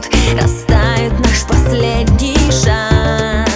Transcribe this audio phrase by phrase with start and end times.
[0.00, 3.48] тут растает наш последний шанс.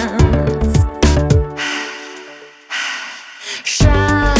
[3.63, 4.32] Шанс.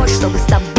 [0.00, 0.69] любовь, чтобы с тобой